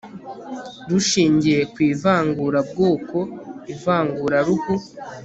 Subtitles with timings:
[0.89, 3.17] rushingiye ku ivangurabwoko
[3.73, 4.73] ivanguraruhu